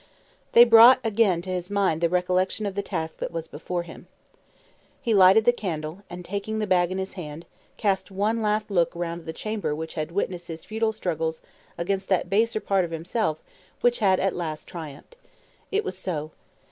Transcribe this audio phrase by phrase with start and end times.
[0.53, 4.07] They brought again to his mind the recollection of the task that was before him.
[4.99, 7.45] He lighted the candle, and, taking the bag in his hand,
[7.77, 11.43] cast one last look round the chamber which had witnessed his futile struggles
[11.77, 13.43] against that baser part of himself
[13.81, 15.15] which had at last triumphed.
[15.71, 16.31] It was so.